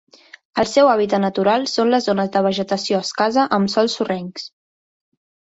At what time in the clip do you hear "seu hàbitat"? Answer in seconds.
0.69-1.21